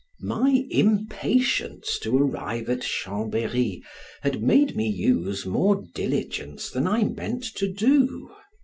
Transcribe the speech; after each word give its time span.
My 0.23 0.65
impatience 0.71 1.99
to 1.99 2.17
arrive 2.17 2.69
at 2.71 2.81
Chambery 2.81 3.83
had 4.21 4.41
made 4.41 4.75
me 4.75 4.87
use 4.89 5.45
more 5.45 5.83
diligence 5.93 6.71
than 6.71 6.87
I 6.87 7.03
meant 7.03 7.43
to 7.57 7.67
do. 7.71 8.31